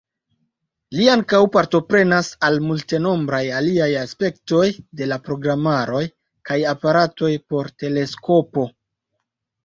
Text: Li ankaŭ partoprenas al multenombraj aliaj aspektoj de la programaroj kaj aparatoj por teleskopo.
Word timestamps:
Li 0.99 1.03
ankaŭ 1.15 1.39
partoprenas 1.55 2.29
al 2.47 2.55
multenombraj 2.69 3.41
aliaj 3.57 3.89
aspektoj 4.03 4.63
de 5.01 5.09
la 5.11 5.19
programaroj 5.27 6.01
kaj 6.51 6.57
aparatoj 6.71 7.29
por 7.53 7.71
teleskopo. 7.85 8.65